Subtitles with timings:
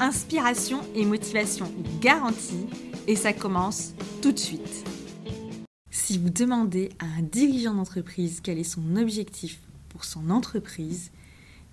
[0.00, 2.66] Inspiration et motivation garantie
[3.06, 4.84] et ça commence tout de suite.
[5.90, 11.10] Si vous demandez à un dirigeant d'entreprise quel est son objectif pour son entreprise,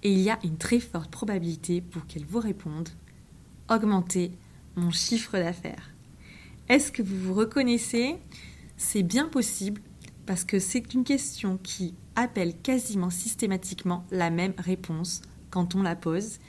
[0.03, 2.89] et il y a une très forte probabilité pour qu'elle vous réponde
[3.69, 4.31] augmenter
[4.75, 5.89] mon chiffre d'affaires.
[6.69, 8.15] Est-ce que vous vous reconnaissez?
[8.77, 9.81] C'est bien possible
[10.25, 15.95] parce que c'est une question qui appelle quasiment systématiquement la même réponse quand on la
[15.95, 16.39] pose.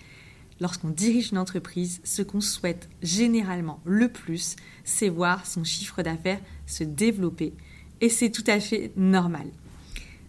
[0.61, 6.41] Lorsqu'on dirige une entreprise, ce qu'on souhaite généralement le plus, c'est voir son chiffre d'affaires
[6.67, 7.55] se développer.
[8.03, 9.47] Et c'est tout à fait normal.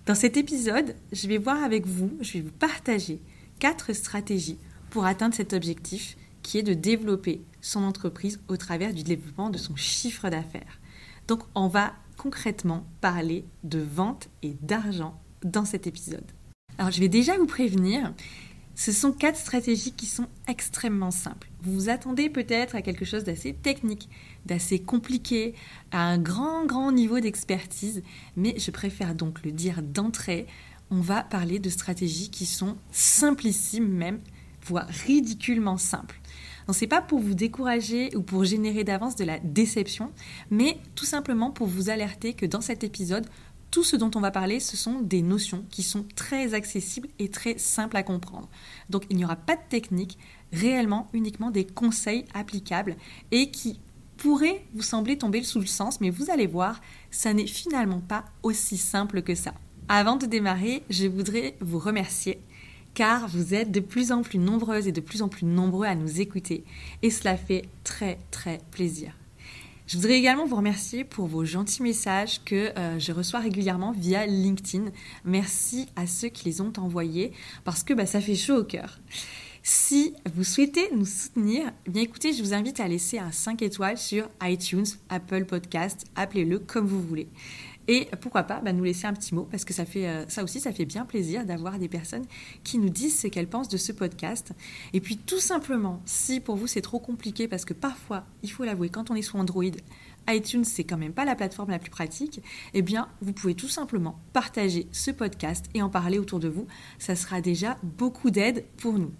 [0.06, 3.20] Dans cet épisode, je vais voir avec vous, je vais vous partager
[3.60, 4.58] quatre stratégies
[4.90, 9.58] pour atteindre cet objectif qui est de développer son entreprise au travers du développement de
[9.58, 10.80] son chiffre d'affaires.
[11.28, 16.26] Donc on va concrètement parler de vente et d'argent dans cet épisode.
[16.78, 18.14] Alors je vais déjà vous prévenir,
[18.82, 21.52] ce sont quatre stratégies qui sont extrêmement simples.
[21.62, 24.10] Vous vous attendez peut-être à quelque chose d'assez technique,
[24.48, 25.54] d'assez compliqué,
[25.92, 28.02] à un grand grand niveau d'expertise,
[28.36, 30.48] mais je préfère donc le dire d'entrée,
[30.90, 34.20] on va parler de stratégies qui sont simplissimes même,
[34.66, 36.20] voire ridiculement simples.
[36.66, 40.12] Donc c'est pas pour vous décourager ou pour générer d'avance de la déception,
[40.50, 43.28] mais tout simplement pour vous alerter que dans cet épisode,
[43.72, 47.30] tout ce dont on va parler, ce sont des notions qui sont très accessibles et
[47.30, 48.50] très simples à comprendre.
[48.90, 50.20] Donc il n'y aura pas de technique,
[50.52, 52.98] réellement uniquement des conseils applicables
[53.32, 53.80] et qui
[54.18, 58.26] pourraient vous sembler tomber sous le sens, mais vous allez voir, ça n'est finalement pas
[58.44, 59.54] aussi simple que ça.
[59.88, 62.40] Avant de démarrer, je voudrais vous remercier
[62.94, 65.96] car vous êtes de plus en plus nombreuses et de plus en plus nombreux à
[65.96, 66.66] nous écouter
[67.02, 69.14] et cela fait très très plaisir.
[69.92, 74.26] Je voudrais également vous remercier pour vos gentils messages que euh, je reçois régulièrement via
[74.26, 74.86] LinkedIn.
[75.26, 77.34] Merci à ceux qui les ont envoyés
[77.66, 79.02] parce que bah, ça fait chaud au cœur.
[79.64, 83.62] Si vous souhaitez nous soutenir, eh bien écoutez, je vous invite à laisser un 5
[83.64, 87.28] étoiles sur iTunes, Apple Podcast, appelez-le comme vous voulez.
[87.94, 90.46] Et pourquoi pas bah, nous laisser un petit mot, parce que ça, fait, euh, ça
[90.46, 92.24] aussi, ça fait bien plaisir d'avoir des personnes
[92.64, 94.54] qui nous disent ce qu'elles pensent de ce podcast.
[94.94, 98.64] Et puis tout simplement, si pour vous c'est trop compliqué, parce que parfois, il faut
[98.64, 99.66] l'avouer, quand on est sous Android,
[100.30, 102.42] iTunes, c'est quand même pas la plateforme la plus pratique,
[102.74, 106.68] eh bien, vous pouvez tout simplement partager ce podcast et en parler autour de vous.
[106.98, 109.12] Ça sera déjà beaucoup d'aide pour nous.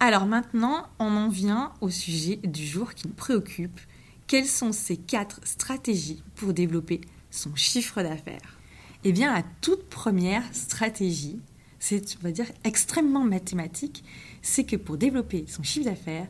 [0.00, 3.78] Alors maintenant, on en vient au sujet du jour qui nous préoccupe,
[4.26, 8.58] quelles sont ces quatre stratégies pour développer son chiffre d'affaires?
[9.04, 11.40] Eh bien, la toute première stratégie,
[11.78, 14.04] c'est, on va dire, extrêmement mathématique,
[14.40, 16.28] c'est que pour développer son chiffre d'affaires,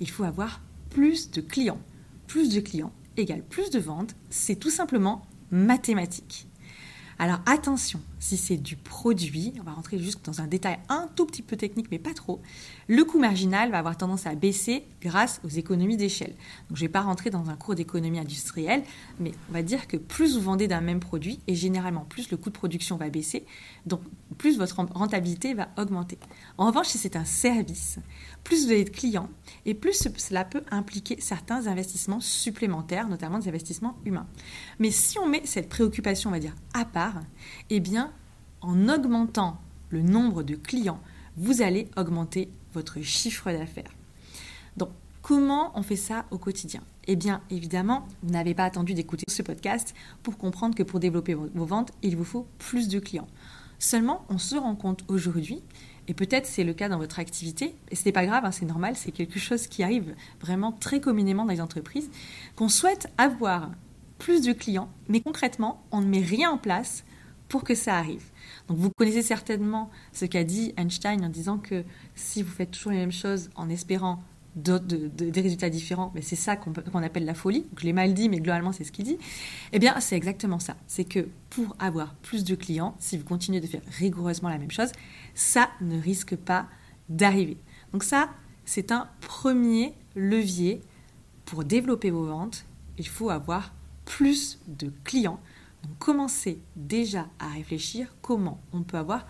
[0.00, 0.60] il faut avoir
[0.90, 1.80] plus de clients.
[2.26, 6.48] Plus de clients égale plus de ventes, c'est tout simplement mathématique.
[7.18, 11.26] Alors attention, si c'est du produit, on va rentrer juste dans un détail un tout
[11.26, 12.40] petit peu technique, mais pas trop,
[12.88, 16.34] le coût marginal va avoir tendance à baisser grâce aux économies d'échelle.
[16.70, 18.82] Donc je ne vais pas rentrer dans un cours d'économie industrielle,
[19.20, 22.38] mais on va dire que plus vous vendez d'un même produit, et généralement plus le
[22.38, 23.44] coût de production va baisser,
[23.84, 24.00] donc
[24.38, 26.18] plus votre rentabilité va augmenter.
[26.56, 27.98] En revanche, si c'est un service,
[28.42, 29.28] plus vous avez de clients,
[29.66, 34.26] et plus cela peut impliquer certains investissements supplémentaires, notamment des investissements humains.
[34.78, 37.20] Mais si on met cette préoccupation, on va dire, à part,
[37.68, 38.13] eh bien,
[38.64, 39.58] en augmentant
[39.90, 41.00] le nombre de clients,
[41.36, 43.92] vous allez augmenter votre chiffre d'affaires.
[44.76, 44.90] Donc,
[45.22, 46.82] comment on fait ça au quotidien?
[47.06, 51.34] Eh bien, évidemment, vous n'avez pas attendu d'écouter ce podcast pour comprendre que pour développer
[51.34, 53.28] vos ventes, il vous faut plus de clients.
[53.78, 55.62] Seulement, on se rend compte aujourd'hui,
[56.08, 58.64] et peut-être c'est le cas dans votre activité, et ce n'est pas grave, hein, c'est
[58.64, 62.10] normal, c'est quelque chose qui arrive vraiment très communément dans les entreprises,
[62.56, 63.70] qu'on souhaite avoir
[64.18, 67.04] plus de clients, mais concrètement, on ne met rien en place
[67.48, 68.24] pour que ça arrive.
[68.68, 71.84] Donc vous connaissez certainement ce qu'a dit Einstein en disant que
[72.14, 74.22] si vous faites toujours les mêmes choses en espérant
[74.56, 77.66] des résultats différents, mais c'est ça qu'on appelle la folie.
[77.76, 79.18] je l'ai mal dit, mais globalement c'est ce qu'il dit.
[79.72, 80.76] Eh bien, c'est exactement ça.
[80.86, 84.70] C'est que pour avoir plus de clients, si vous continuez de faire rigoureusement la même
[84.70, 84.92] chose,
[85.34, 86.68] ça ne risque pas
[87.08, 87.56] d'arriver.
[87.92, 88.30] Donc ça,
[88.64, 90.80] c'est un premier levier
[91.44, 92.64] pour développer vos ventes.
[92.96, 93.74] Il faut avoir
[94.04, 95.40] plus de clients
[95.84, 99.26] donc commencez déjà à réfléchir comment on peut avoir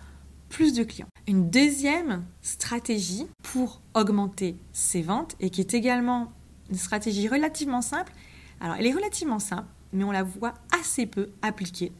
[0.49, 1.07] plus de clients.
[1.27, 6.31] Une deuxième stratégie pour augmenter ses ventes et qui est également
[6.69, 8.13] une stratégie relativement simple.
[8.61, 11.91] Alors, elle est relativement simple, mais on la voit assez peu appliquée.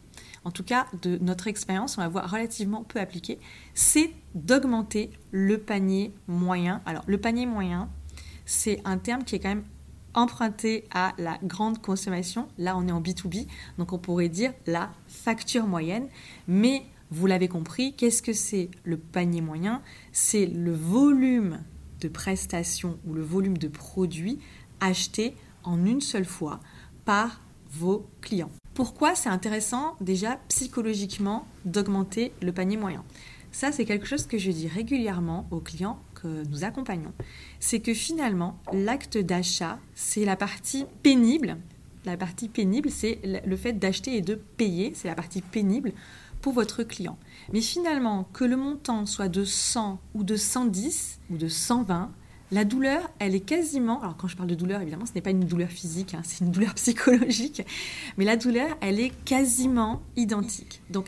[0.45, 3.39] En tout cas, de notre expérience, on la voit relativement peu appliquée.
[3.73, 6.81] C'est d'augmenter le panier moyen.
[6.85, 7.89] Alors, le panier moyen,
[8.45, 9.65] c'est un terme qui est quand même
[10.15, 12.47] emprunté à la grande consommation.
[12.57, 13.47] Là, on est en B2B,
[13.77, 16.07] donc on pourrait dire la facture moyenne.
[16.47, 19.81] Mais vous l'avez compris, qu'est-ce que c'est le panier moyen?
[20.11, 21.59] C'est le volume
[22.01, 24.39] de prestations ou le volume de produits
[24.79, 26.59] achetés en une seule fois
[27.05, 27.41] par
[27.71, 28.51] vos clients.
[28.73, 33.03] Pourquoi c'est intéressant déjà psychologiquement d'augmenter le panier moyen?
[33.51, 37.13] Ça, c'est quelque chose que je dis régulièrement aux clients que nous accompagnons.
[37.59, 41.57] C'est que finalement, l'acte d'achat, c'est la partie pénible.
[42.05, 44.91] La partie pénible, c'est le fait d'acheter et de payer.
[44.93, 45.91] C'est la partie pénible
[46.41, 47.17] pour votre client.
[47.51, 52.11] Mais finalement, que le montant soit de 100 ou de 110 ou de 120,
[52.51, 55.31] la douleur, elle est quasiment, alors quand je parle de douleur, évidemment, ce n'est pas
[55.31, 57.63] une douleur physique, hein, c'est une douleur psychologique,
[58.17, 60.81] mais la douleur, elle est quasiment identique.
[60.91, 61.07] Donc,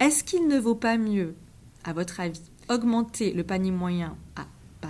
[0.00, 1.34] est-ce qu'il ne vaut pas mieux,
[1.84, 4.16] à votre avis, augmenter le panier moyen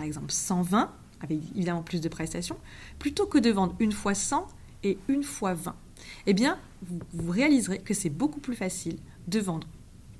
[0.04, 2.56] exemple, 120, avec évidemment plus de prestations,
[2.98, 4.46] plutôt que de vendre une fois 100
[4.82, 5.74] et une fois 20
[6.26, 8.98] Eh bien, vous, réaliserez que c'est beaucoup plus facile
[9.28, 9.66] de vendre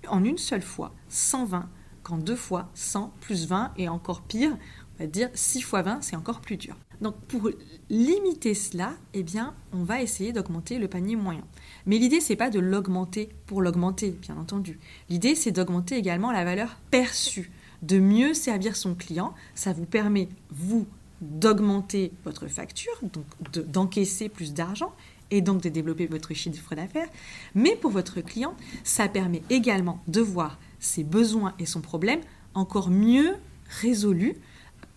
[0.08, 1.68] en une seule fois 120
[2.02, 4.56] qu'en deux fois 100 plus 20 et encore pire,
[4.96, 6.76] on va dire 6 fois 20, c'est encore plus dur.
[7.00, 7.50] Donc pour
[7.90, 11.44] limiter cela, eh bien, on va essayer d'augmenter le panier moyen.
[11.86, 14.78] Mais l'idée, c'est pas de l'augmenter pour l'augmenter, bien entendu.
[15.10, 17.50] L'idée, c'est d'augmenter également la valeur perçue,
[17.86, 19.34] de mieux servir son client.
[19.54, 20.86] Ça vous permet, vous,
[21.20, 23.24] d'augmenter votre facture, donc
[23.66, 24.92] d'encaisser plus d'argent
[25.30, 27.08] et donc de développer votre chiffre d'affaires.
[27.54, 32.20] Mais pour votre client, ça permet également de voir ses besoins et son problème
[32.54, 33.34] encore mieux
[33.80, 34.36] résolus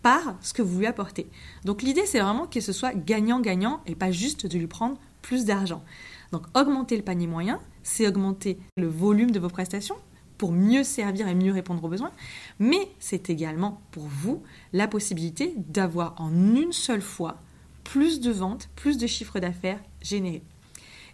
[0.01, 1.28] par ce que vous lui apportez.
[1.66, 5.45] Donc l'idée, c'est vraiment que ce soit gagnant-gagnant et pas juste de lui prendre plus
[5.45, 5.83] d'argent.
[6.31, 9.95] Donc augmenter le panier moyen, c'est augmenter le volume de vos prestations
[10.38, 12.12] pour mieux servir et mieux répondre aux besoins,
[12.60, 14.44] mais c'est également pour vous
[14.74, 17.38] la possibilité d'avoir en une seule fois
[17.84, 20.44] plus de ventes, plus de chiffre d'affaires générés.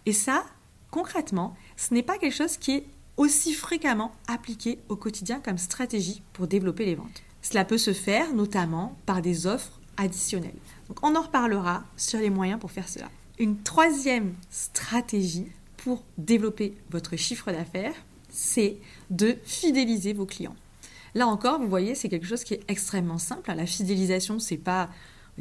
[0.06, 0.44] Et ça,
[0.90, 2.86] concrètement, ce n'est pas quelque chose qui est
[3.16, 7.22] aussi fréquemment appliqué au quotidien comme stratégie pour développer les ventes.
[7.42, 10.58] Cela peut se faire notamment par des offres additionnelles.
[10.88, 13.08] Donc on en reparlera sur les moyens pour faire cela.
[13.38, 15.46] Une troisième stratégie
[15.76, 17.94] pour développer votre chiffre d'affaires,
[18.34, 18.76] c'est
[19.10, 20.56] de fidéliser vos clients.
[21.14, 23.52] Là encore, vous voyez, c'est quelque chose qui est extrêmement simple.
[23.54, 24.90] La fidélisation, c'est pas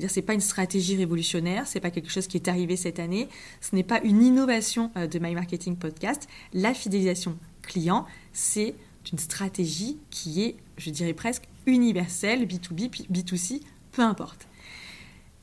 [0.08, 3.30] c'est pas une stratégie révolutionnaire, c'est pas quelque chose qui est arrivé cette année,
[3.62, 6.28] ce n'est pas une innovation euh, de My Marketing Podcast.
[6.52, 8.74] La fidélisation client, c'est
[9.12, 13.62] une stratégie qui est, je dirais presque universelle, B2B, B2C,
[13.92, 14.48] peu importe.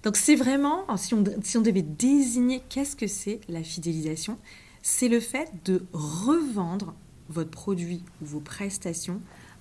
[0.03, 4.39] Donc c'est vraiment, si on devait désigner qu'est-ce que c'est la fidélisation,
[4.83, 6.95] c'est le fait de revendre
[7.31, 9.21] votre produit ou vos prestations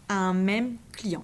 [0.10, 1.24] à un même client.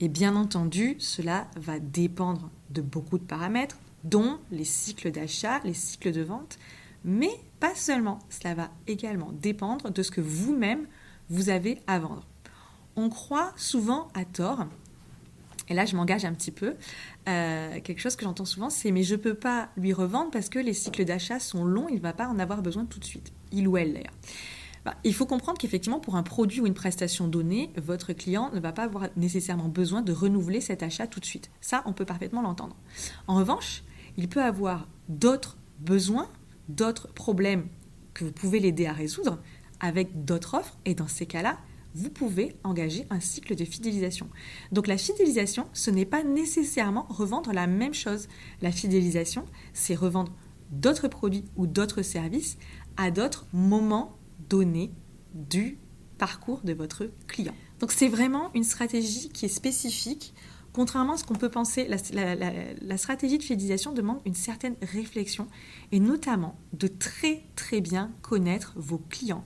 [0.00, 5.74] Et bien entendu, cela va dépendre de beaucoup de paramètres, dont les cycles d'achat, les
[5.74, 6.58] cycles de vente,
[7.04, 7.30] mais
[7.60, 8.18] pas seulement.
[8.30, 10.86] Cela va également dépendre de ce que vous-même
[11.28, 12.26] vous avez à vendre.
[12.96, 14.66] On croit souvent à tort,
[15.68, 16.74] et là je m'engage un petit peu,
[17.28, 20.48] euh, quelque chose que j'entends souvent, c'est mais je ne peux pas lui revendre parce
[20.48, 23.04] que les cycles d'achat sont longs, il ne va pas en avoir besoin tout de
[23.04, 23.32] suite.
[23.52, 24.14] Il ou elle d'ailleurs.
[24.84, 28.60] Bah, il faut comprendre qu'effectivement, pour un produit ou une prestation donnée, votre client ne
[28.60, 31.50] va pas avoir nécessairement besoin de renouveler cet achat tout de suite.
[31.60, 32.76] Ça, on peut parfaitement l'entendre.
[33.26, 33.82] En revanche,
[34.16, 36.30] il peut avoir d'autres besoins,
[36.68, 37.68] d'autres problèmes
[38.14, 39.38] que vous pouvez l'aider à résoudre
[39.80, 40.78] avec d'autres offres.
[40.84, 41.58] Et dans ces cas-là,
[41.94, 44.28] vous pouvez engager un cycle de fidélisation.
[44.72, 48.28] Donc la fidélisation, ce n'est pas nécessairement revendre la même chose.
[48.62, 50.32] La fidélisation, c'est revendre
[50.70, 52.56] d'autres produits ou d'autres services
[52.96, 54.16] à d'autres moments
[54.48, 54.90] données
[55.34, 55.78] du
[56.18, 57.54] parcours de votre client.
[57.80, 60.34] Donc c'est vraiment une stratégie qui est spécifique.
[60.72, 65.48] Contrairement à ce qu'on peut penser, la, stratégie de fidélisation demande une certaine réflexion
[65.90, 69.44] et notamment de très très bien connaître vos clients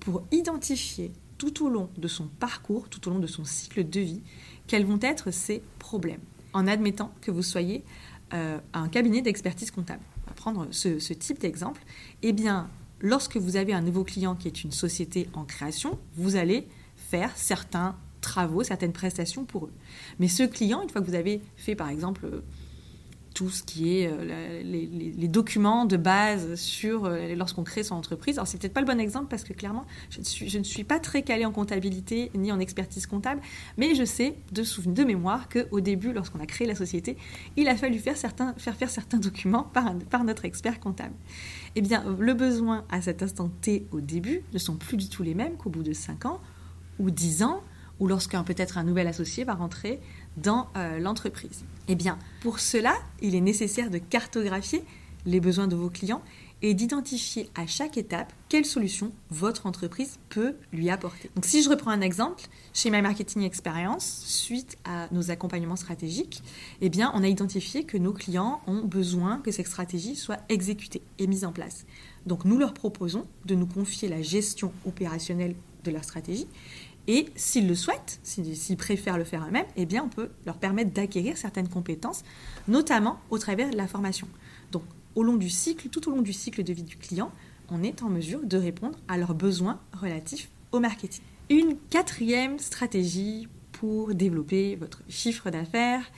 [0.00, 4.00] pour identifier tout au long de son parcours, tout au long de son cycle de
[4.00, 4.22] vie,
[4.66, 6.22] quels vont être ses problèmes.
[6.54, 7.84] En admettant que vous soyez
[8.32, 10.02] euh, un cabinet d'expertise comptable.
[10.24, 11.82] On va prendre ce type d'exemple.
[12.22, 12.68] Eh bien,
[13.04, 17.30] lorsque vous avez un nouveau client qui est une société en création, vous allez faire
[17.36, 19.72] certains travaux, certaines prestations pour eux.
[20.18, 22.42] Mais ce client, une fois que vous avez fait par exemple
[23.34, 28.38] tout ce qui est euh, les, documents de base sur euh, lorsqu'on crée son entreprise.
[28.38, 31.22] Alors c'est peut-être pas le bon exemple parce que clairement je ne suis, pas très
[31.22, 33.40] calée en comptabilité ni en expertise comptable,
[33.76, 37.16] mais je sais de souvenir de mémoire qu'au début, lorsqu'on a créé la société,
[37.56, 41.14] il a fallu faire, certains, faire faire certains documents par, par notre expert comptable.
[41.74, 45.24] Eh bien, le besoin à cet instant T au début ne sont plus du tout
[45.24, 46.40] les mêmes qu'au bout de 5 ans
[47.00, 47.62] ou 10 ans
[48.00, 50.00] ou lorsqu'un peut-être un nouvel associé va rentrer
[50.36, 51.64] dans euh, l'entreprise.
[51.88, 54.84] Eh bien, pour cela, il est nécessaire de cartographier
[55.26, 56.22] les besoins de vos clients
[56.62, 61.30] et d'identifier à chaque étape quelle solution votre entreprise peut lui apporter.
[61.34, 66.42] Donc si je reprends un exemple, chez My Marketing Experience, suite à nos accompagnements stratégiques,
[66.80, 71.02] eh bien on a identifié que nos clients ont besoin que cette stratégie soit exécutée
[71.18, 71.84] et mise en place.
[72.24, 76.46] Donc nous leur proposons de nous confier la gestion opérationnelle de leur stratégie
[77.06, 80.92] et s'ils le souhaitent, s'ils préfèrent le faire eux-mêmes, eh bien, on peut leur permettre
[80.92, 82.22] d'acquérir certaines compétences,
[82.66, 84.26] notamment au travers de la formation.
[84.72, 84.84] Donc,
[85.14, 87.30] au long du cycle, tout au long du cycle de vie du client,
[87.68, 91.22] on est en mesure de répondre à leurs besoins relatifs au marketing.
[91.50, 96.10] Une quatrième stratégie pour développer votre chiffre d'affaires,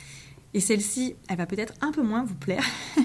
[0.54, 2.64] et celle-ci, elle va peut-être un peu moins vous plaire.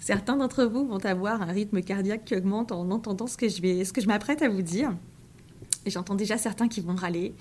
[0.00, 3.60] Certains d'entre vous vont avoir un rythme cardiaque qui augmente en entendant ce que je,
[3.62, 4.94] vais, ce que je m'apprête à vous dire.
[5.86, 7.34] J'entends déjà certains qui vont râler,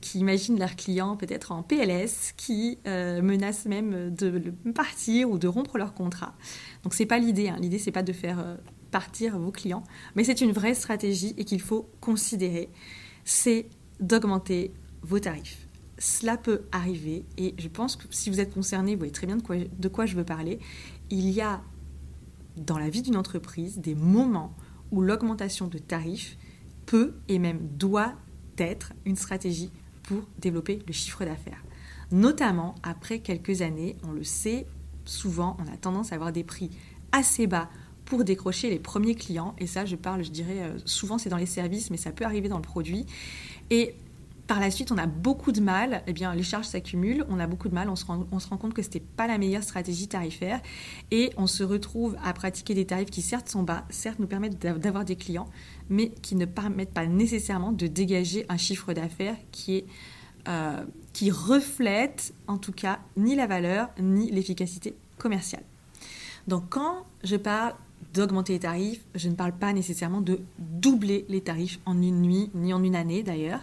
[0.00, 5.48] qui imaginent leurs clients peut-être en PLS, qui euh, menacent même de partir ou de
[5.48, 6.34] rompre leur contrat.
[6.82, 7.48] Donc c'est pas l'idée.
[7.48, 7.56] Hein.
[7.60, 8.56] L'idée c'est pas de faire euh,
[8.90, 9.82] partir vos clients,
[10.14, 12.68] mais c'est une vraie stratégie et qu'il faut considérer.
[13.24, 13.66] C'est
[14.00, 14.72] d'augmenter
[15.02, 15.66] vos tarifs.
[15.98, 19.36] Cela peut arriver et je pense que si vous êtes concerné, vous voyez très bien
[19.36, 20.58] de quoi, de quoi je veux parler.
[21.08, 21.62] Il y a
[22.56, 24.54] dans la vie d'une entreprise des moments
[24.90, 26.36] où l'augmentation de tarifs
[26.86, 28.14] peut et même doit
[28.58, 29.70] être une stratégie
[30.04, 31.62] pour développer le chiffre d'affaires.
[32.12, 34.66] Notamment après quelques années, on le sait,
[35.04, 36.70] souvent on a tendance à avoir des prix
[37.12, 37.68] assez bas
[38.04, 39.54] pour décrocher les premiers clients.
[39.58, 42.24] Et ça, je parle, je dirais, euh, souvent c'est dans les services, mais ça peut
[42.24, 43.04] arriver dans le produit.
[43.70, 43.94] Et
[44.46, 47.46] par la suite, on a beaucoup de mal, eh bien, les charges s'accumulent, on a
[47.46, 50.60] beaucoup de mal, on se rend, compte que ce n'était pas la meilleure stratégie tarifaire
[51.10, 54.58] et on se retrouve à pratiquer des tarifs qui certes sont bas, certes nous permettent
[54.58, 55.48] d'avoir des clients,
[55.90, 59.84] mais qui ne permettent pas nécessairement de dégager un chiffre d'affaires qui
[60.48, 65.64] euh, qui reflète en tout cas ni la valeur ni l'efficacité commerciale.
[66.46, 67.74] Donc quand je parle
[68.14, 72.50] d'augmenter les tarifs, je ne parle pas nécessairement de doubler les tarifs en une nuit,
[72.54, 73.60] ni en une année d'ailleurs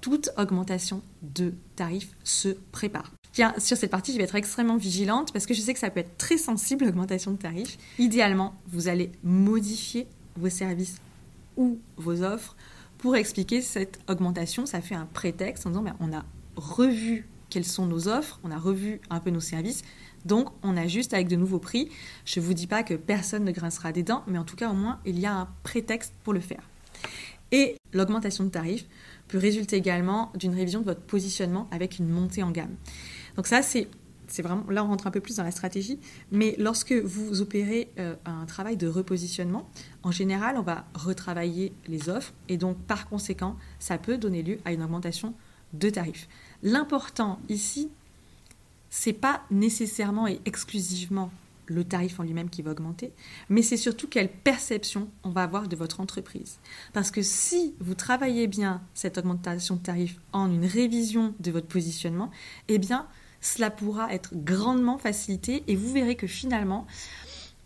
[0.00, 3.12] toute augmentation de tarifs se prépare.
[3.58, 6.00] Sur cette partie, je vais être extrêmement vigilante parce que je sais que ça peut
[6.00, 7.78] être très sensible, l'augmentation de tarifs.
[7.98, 10.96] Idéalement, vous allez modifier vos services
[11.56, 12.56] ou vos offres
[12.98, 14.66] pour expliquer cette augmentation.
[14.66, 16.24] Ça fait un prétexte en disant ben, on a
[16.56, 19.82] revu quelles sont nos offres, on a revu un peu nos services,
[20.24, 21.88] donc on ajuste avec de nouveaux prix.
[22.24, 24.70] Je ne vous dis pas que personne ne grincera des dents, mais en tout cas
[24.70, 26.62] au moins il y a un prétexte pour le faire.
[27.52, 28.86] Et l'augmentation de tarifs
[29.30, 32.74] peut résulter également d'une révision de votre positionnement avec une montée en gamme.
[33.36, 33.88] Donc ça, c'est
[34.26, 35.98] c'est vraiment là on rentre un peu plus dans la stratégie,
[36.30, 39.68] mais lorsque vous opérez euh, un travail de repositionnement,
[40.04, 44.58] en général, on va retravailler les offres et donc par conséquent, ça peut donner lieu
[44.64, 45.34] à une augmentation
[45.72, 46.28] de tarifs.
[46.62, 47.90] L'important ici,
[48.88, 51.30] c'est pas nécessairement et exclusivement
[51.70, 53.12] le tarif en lui-même qui va augmenter,
[53.48, 56.58] mais c'est surtout quelle perception on va avoir de votre entreprise.
[56.92, 61.68] Parce que si vous travaillez bien cette augmentation de tarif en une révision de votre
[61.68, 62.30] positionnement,
[62.68, 63.06] eh bien,
[63.40, 66.86] cela pourra être grandement facilité et vous verrez que finalement,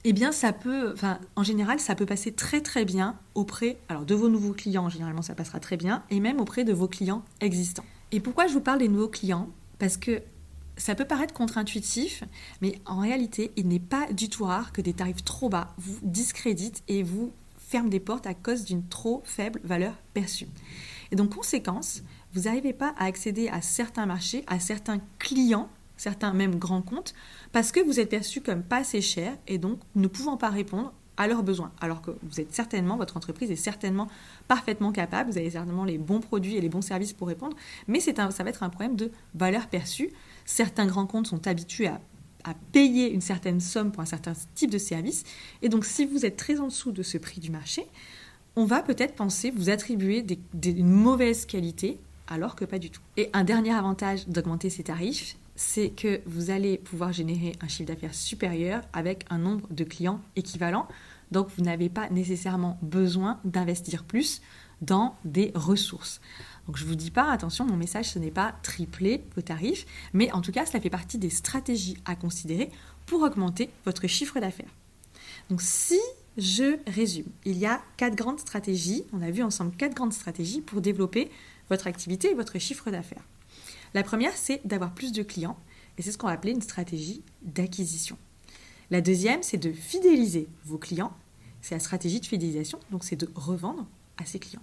[0.04, 4.04] eh bien, ça peut, enfin, en général, ça peut passer très très bien auprès, alors
[4.04, 7.24] de vos nouveaux clients, généralement ça passera très bien, et même auprès de vos clients
[7.40, 7.86] existants.
[8.12, 9.48] Et pourquoi je vous parle des nouveaux clients?
[9.78, 10.22] Parce que
[10.76, 12.24] ça peut paraître contre-intuitif,
[12.60, 15.98] mais en réalité, il n'est pas du tout rare que des tarifs trop bas vous
[16.02, 20.48] discréditent et vous ferment des portes à cause d'une trop faible valeur perçue.
[21.10, 22.02] Et donc, conséquence,
[22.32, 27.14] vous n'arrivez pas à accéder à certains marchés, à certains clients, certains même grands comptes,
[27.52, 30.92] parce que vous êtes perçu comme pas assez cher et donc ne pouvant pas répondre
[31.16, 31.72] à leurs besoins.
[31.80, 34.08] Alors que vous êtes certainement, votre entreprise est certainement
[34.48, 38.00] parfaitement capable, vous avez certainement les bons produits et les bons services pour répondre, mais
[38.00, 40.10] ça va être un problème de valeur perçue
[40.44, 42.00] certains grands comptes sont habitués à,
[42.72, 45.24] payer une certaine somme pour un certain type de service.
[45.62, 47.86] Et donc, si vous êtes très en dessous de ce prix du marché,
[48.54, 50.38] on va peut-être penser vous attribuer des,
[50.70, 53.00] une mauvaise qualité, alors que pas du tout.
[53.16, 57.88] Et un dernier avantage d'augmenter ces tarifs, c'est que vous allez pouvoir générer un chiffre
[57.88, 60.86] d'affaires supérieur avec un nombre de clients équivalent.
[61.32, 64.42] Donc, vous n'avez pas nécessairement besoin d'investir plus
[64.82, 66.20] dans des ressources.
[66.66, 69.86] Donc je ne vous dis pas, attention, mon message, ce n'est pas tripler vos tarifs,
[70.12, 72.70] mais en tout cas, cela fait partie des stratégies à considérer
[73.06, 74.70] pour augmenter votre chiffre d'affaires.
[75.50, 76.00] Donc si
[76.38, 80.60] je résume, il y a quatre grandes stratégies, on a vu ensemble quatre grandes stratégies
[80.60, 81.30] pour développer
[81.68, 83.22] votre activité et votre chiffre d'affaires.
[83.92, 85.58] La première, c'est d'avoir plus de clients,
[85.98, 88.18] et c'est ce qu'on va appeler une stratégie d'acquisition.
[88.90, 91.12] La deuxième, c'est de fidéliser vos clients,
[91.62, 93.86] c'est la stratégie de fidélisation, donc c'est de revendre
[94.18, 94.62] à ses clients.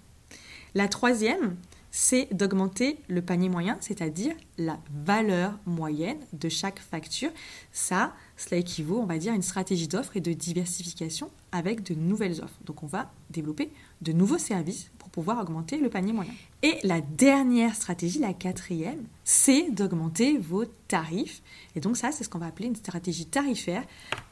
[0.75, 1.55] La troisième,
[1.91, 7.29] c'est d'augmenter le panier moyen, c'est-à-dire la valeur moyenne de chaque facture.
[7.73, 11.93] Ça, cela équivaut, on va dire, à une stratégie d'offre et de diversification avec de
[11.93, 12.57] nouvelles offres.
[12.65, 13.69] Donc on va développer
[14.01, 16.31] de nouveaux services pour pouvoir augmenter le panier moyen.
[16.63, 21.41] Et la dernière stratégie, la quatrième, c'est d'augmenter vos tarifs.
[21.75, 23.83] Et donc ça, c'est ce qu'on va appeler une stratégie tarifaire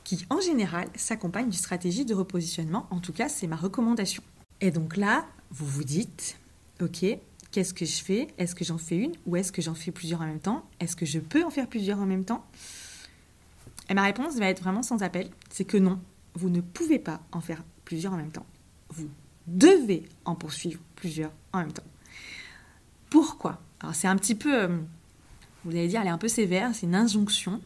[0.05, 2.87] qui, en général, s'accompagne d'une stratégie de repositionnement.
[2.89, 4.23] En tout cas, c'est ma recommandation.
[4.61, 6.37] Et donc là, vous vous dites,
[6.81, 7.05] OK,
[7.51, 8.27] qu'est-ce que je fais?
[8.37, 10.65] Est-ce que j'en fais une ou est-ce que j'en fais plusieurs en même temps?
[10.79, 12.45] Est-ce que je peux en faire plusieurs en même temps?
[13.89, 15.99] Et ma réponse va être vraiment sans appel, c'est que non,
[16.35, 18.45] vous ne pouvez pas en faire plusieurs en même temps.
[18.89, 19.09] Vous
[19.47, 21.83] devez en poursuivre plusieurs en même temps.
[23.09, 23.59] Pourquoi?
[23.79, 24.77] Alors c'est un petit peu, euh,
[25.65, 27.61] vous allez dire, elle est un peu sévère, c'est une injonction.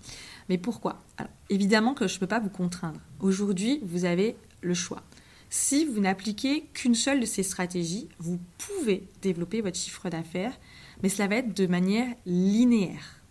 [0.47, 1.01] Mais pourquoi?
[1.17, 2.99] Alors évidemment que je ne peux pas vous contraindre.
[3.19, 5.03] Aujourd'hui, vous avez le choix.
[5.55, 10.59] Si vous n'appliquez qu'une seule de ces stratégies, vous pouvez développer votre chiffre d'affaires,
[11.03, 13.21] mais cela va être de manière linéaire.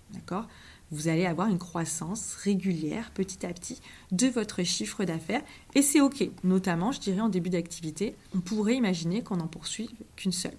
[0.93, 3.81] Vous allez avoir une croissance régulière, petit à petit,
[4.13, 5.43] de votre chiffre d'affaires.
[5.75, 6.31] Et c'est OK.
[6.45, 10.57] Notamment, je dirais, en début d'activité, on pourrait imaginer qu'on n'en poursuive qu'une seule.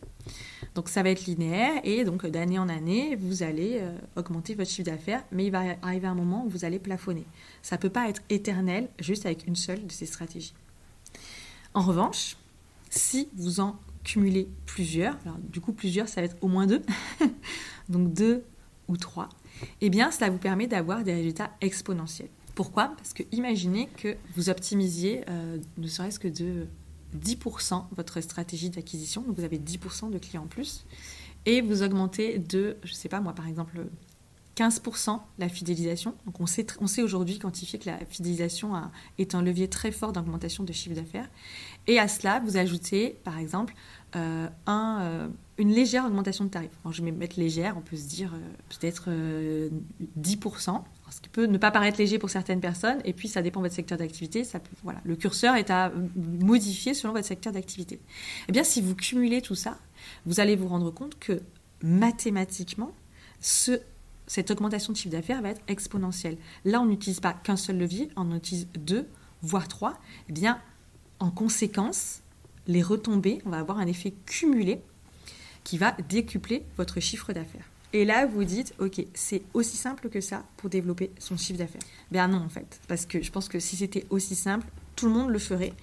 [0.76, 4.70] Donc ça va être linéaire et donc d'année en année, vous allez euh, augmenter votre
[4.70, 7.24] chiffre d'affaires, mais il va arriver un moment où vous allez plafonner.
[7.62, 10.54] Ça ne peut pas être éternel juste avec une seule de ces stratégies.
[11.74, 12.38] En revanche,
[12.90, 16.82] si vous en cumulez plusieurs, alors du coup plusieurs, ça va être au moins deux,
[17.90, 18.44] donc deux
[18.88, 19.30] ou trois,
[19.82, 22.30] eh bien cela vous permet d'avoir des résultats exponentiels.
[22.54, 22.90] Pourquoi?
[22.98, 26.68] Parce que imaginez que vous optimisiez euh, ne serait-ce que de
[27.18, 30.86] 10% votre stratégie d'acquisition, donc vous avez 10% de clients en plus,
[31.46, 33.86] et vous augmentez de, je ne sais pas moi par exemple,
[34.56, 36.16] 15% la fidélisation.
[36.26, 38.74] Donc on sait, aujourd'hui quantifier que la fidélisation
[39.18, 41.30] est un levier très fort d'augmentation de chiffre d'affaires.
[41.88, 43.74] Et à cela, vous ajoutez par exemple
[44.16, 46.72] euh, euh, une légère augmentation de tarifs.
[46.90, 48.40] je vais mettre légère, on peut se dire euh,
[48.70, 49.10] peut-être
[50.20, 53.60] 10%, ce qui peut ne pas paraître léger pour certaines personnes, et puis ça dépend
[53.60, 54.44] de votre secteur d'activité.
[54.84, 58.00] voilà, le curseur est à modifier selon votre secteur d'activité.
[58.48, 59.78] Eh bien, si vous cumulez tout ça,
[60.26, 61.42] vous allez vous rendre compte que
[61.82, 62.94] mathématiquement,
[63.42, 63.80] ce
[64.28, 66.38] cette augmentation de chiffre d'affaires va être exponentielle.
[66.66, 69.08] Là, on n'utilise pas qu'un seul levier, on utilise deux,
[69.42, 70.00] voire trois.
[70.30, 70.60] Eh bien,
[71.20, 72.22] en conséquence,
[72.68, 74.82] les retombées, on va avoir un effet cumulé
[75.64, 77.66] qui va décupler votre chiffre d'affaires.
[77.94, 81.82] Et là, vous dites, ok, c'est aussi simple que ça pour développer son chiffre d'affaires.
[82.12, 85.12] Ben non, en fait, parce que je pense que si c'était aussi simple, tout le
[85.12, 85.74] monde le ferait.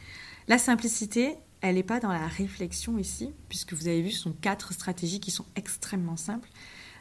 [0.48, 4.32] La simplicité, elle n'est pas dans la réflexion ici, puisque vous avez vu, ce sont
[4.32, 6.48] quatre stratégies qui sont extrêmement simples.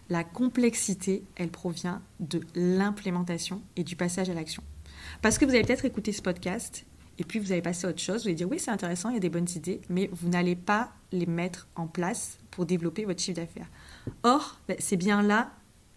[0.10, 4.63] La complexité, elle provient de l'implémentation et du passage à l'action.
[5.22, 6.86] Parce que vous avez peut-être écouté ce podcast
[7.19, 9.15] et puis vous allez passer à autre chose, vous allez dire oui c'est intéressant, il
[9.15, 13.06] y a des bonnes idées, mais vous n'allez pas les mettre en place pour développer
[13.06, 13.69] votre chiffre d'affaires.
[14.24, 15.52] Or, ben, c'est bien là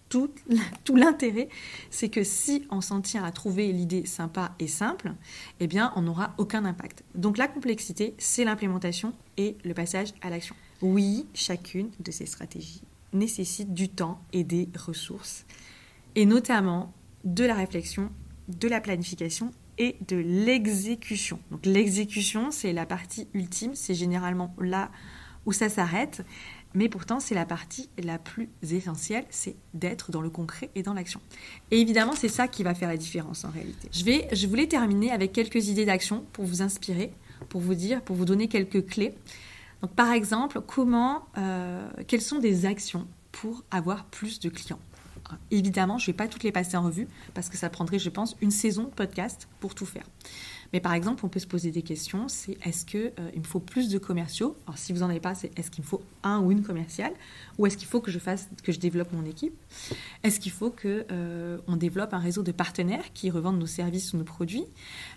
[0.08, 0.30] tout,
[0.84, 1.48] tout l'intérêt,
[1.90, 5.14] c'est que si on s'en tient à trouver l'idée sympa et simple,
[5.60, 7.04] eh bien on n'aura aucun impact.
[7.14, 10.56] Donc la complexité, c'est l'implémentation et le passage à l'action.
[10.82, 15.44] Oui, chacune de ces stratégies nécessite du temps et des ressources,
[16.14, 16.92] et notamment
[17.24, 18.10] de la réflexion,
[18.48, 21.38] de la planification et de l'exécution.
[21.50, 24.90] Donc l'exécution, c'est la partie ultime, c'est généralement là
[25.46, 26.24] où ça s'arrête,
[26.74, 30.94] mais pourtant c'est la partie la plus essentielle, c'est d'être dans le concret et dans
[30.94, 31.20] l'action.
[31.70, 33.88] Et évidemment, c'est ça qui va faire la différence en réalité.
[33.92, 37.12] Je voulais terminer avec quelques idées d'action pour vous inspirer,
[37.48, 39.14] pour vous dire, pour vous donner quelques clés.
[39.82, 44.78] Donc, par exemple, comment, euh, quelles sont des actions pour avoir plus de clients?
[45.50, 48.10] Évidemment, je ne vais pas toutes les passer en revue parce que ça prendrait, je
[48.10, 50.04] pense, une saison de podcast pour tout faire.
[50.72, 53.60] Mais par exemple, on peut se poser des questions, c'est est-ce qu'il euh, me faut
[53.60, 54.56] plus de commerciaux?
[54.66, 57.12] Alors si vous n'en avez pas, c'est est-ce qu'il me faut un ou une commerciale?
[57.58, 59.54] Ou est-ce qu'il faut que je fasse, que je développe mon équipe?
[60.22, 64.16] Est-ce qu'il faut qu'on euh, développe un réseau de partenaires qui revendent nos services ou
[64.16, 64.64] nos produits?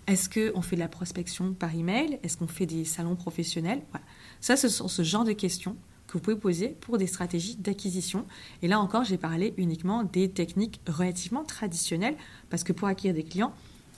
[0.06, 2.18] Est-ce qu'on fait de la prospection par email?
[2.22, 3.80] Est-ce qu'on fait des salons professionnels?
[3.92, 4.04] Voilà.
[4.40, 8.26] Ça, ce sont ce genre de questions que vous pouvez poser pour des stratégies d'acquisition.
[8.62, 12.16] Et là encore, j'ai parlé uniquement des techniques relativement traditionnelles,
[12.50, 13.52] parce que pour acquérir des clients,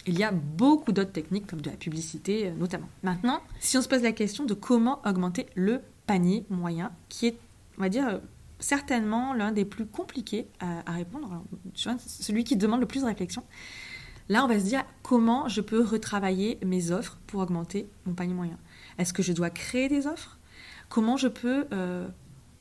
[0.09, 2.89] il y a beaucoup d'autres techniques, comme de la publicité euh, notamment.
[3.03, 7.39] Maintenant, si on se pose la question de comment augmenter le panier moyen, qui est,
[7.77, 8.21] on va dire,
[8.59, 11.45] certainement l'un des plus compliqués à, répondre,
[11.75, 13.45] celui qui demande le plus de réflexion.
[14.29, 18.35] Là, on va se dire comment je peux retravailler mes offres pour augmenter mon panier
[18.35, 18.59] moyen?
[18.99, 20.39] Est-ce que je dois créer des offres?
[20.89, 22.09] Comment je peux euh,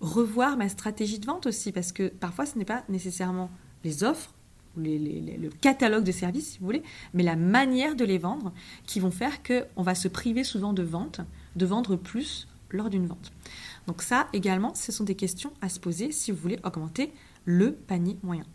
[0.01, 1.71] revoir ma stratégie de vente aussi?
[1.71, 3.49] Parce que parfois, ce n'est pas nécessairement
[3.83, 4.33] les offres
[4.77, 8.53] le catalogue de services, si vous voulez, mais la manière de les vendre
[8.85, 11.21] qui vont faire qu'on va se priver souvent de vente,
[11.55, 13.31] de vendre plus lors d'une vente.
[13.87, 17.11] Donc ça également, ce sont des questions à se poser si vous voulez augmenter
[17.45, 18.45] le panier moyen.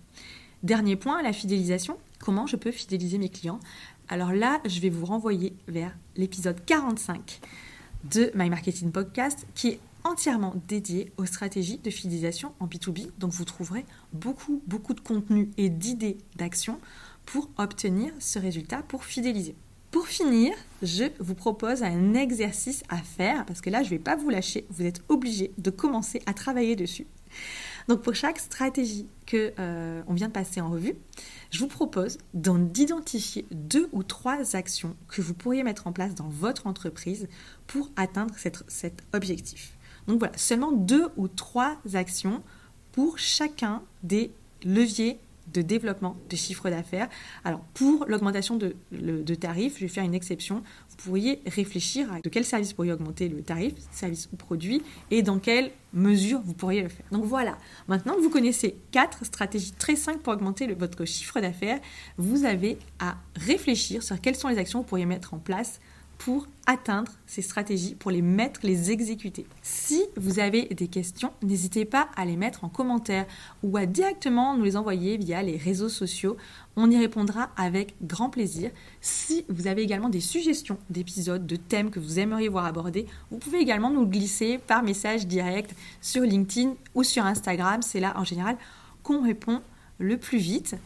[0.62, 1.98] Dernier point, la fidélisation.
[2.20, 3.58] Comment je peux fidéliser mes clients?
[4.08, 7.40] Alors là, je vais vous renvoyer vers l'épisode 45
[8.12, 13.10] de My Marketing Podcast qui est entièrement dédié aux stratégies de fidélisation en B2B.
[13.18, 16.80] Donc vous trouverez beaucoup, beaucoup de contenu et d'idées d'action
[17.26, 19.54] pour obtenir ce résultat, pour fidéliser.
[19.90, 23.98] Pour finir, je vous propose un exercice à faire, parce que là, je ne vais
[23.98, 27.06] pas vous lâcher, vous êtes obligé de commencer à travailler dessus.
[27.88, 30.94] Donc pour chaque stratégie que euh, on vient de passer en revue,
[31.50, 36.28] je vous propose d'identifier deux ou trois actions que vous pourriez mettre en place dans
[36.28, 37.28] votre entreprise
[37.66, 38.34] pour atteindre
[38.68, 39.76] cet objectif.
[40.08, 42.42] Donc voilà, seulement deux ou trois actions
[42.92, 44.30] pour chacun des
[44.64, 45.18] leviers
[45.52, 47.08] de développement de chiffre d'affaires.
[47.44, 50.62] Alors pour l'augmentation de, tarifs, je vais faire une exception.
[50.90, 54.82] Vous pourriez réfléchir à de quel service vous pourriez augmenter le tarif, service ou produit,
[55.10, 57.06] et dans quelle mesure vous pourriez le faire.
[57.10, 61.80] Donc voilà, maintenant que vous connaissez quatre stratégies très simples pour augmenter votre chiffre d'affaires,
[62.16, 65.80] vous avez à réfléchir sur quelles sont les actions que vous pourriez mettre en place
[66.24, 69.44] pour atteindre ces stratégies, pour les mettre, les exécuter.
[69.60, 73.26] Si vous avez des questions, n'hésitez pas à les mettre en commentaire
[73.64, 76.36] ou à directement nous les envoyer via les réseaux sociaux.
[76.76, 78.70] On y répondra avec grand plaisir.
[79.00, 83.38] Si vous avez également des suggestions d'épisodes, de thèmes que vous aimeriez voir abordés, vous
[83.38, 87.82] pouvez également nous glisser par message direct sur LinkedIn ou sur Instagram.
[87.82, 88.56] C'est là en général
[89.02, 89.60] qu'on répond
[89.98, 90.76] le plus vite.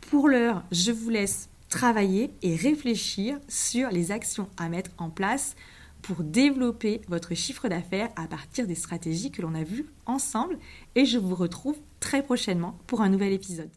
[0.00, 5.54] Pour l'heure, je vous laisse travailler et réfléchir sur les actions à mettre en place
[6.02, 10.58] pour développer votre chiffre d'affaires à partir des stratégies que l'on a vues ensemble
[10.94, 13.70] et je vous retrouve très prochainement pour un nouvel épisode.